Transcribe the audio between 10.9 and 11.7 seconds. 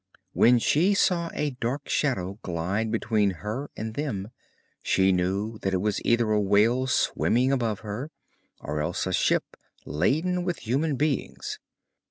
beings.